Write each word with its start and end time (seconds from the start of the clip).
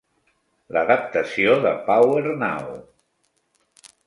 L'adaptació 0.77 1.53
de 1.67 1.75
PowerNow! 1.91 2.73